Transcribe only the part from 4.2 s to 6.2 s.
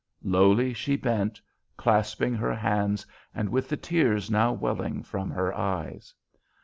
now welling from her eyes.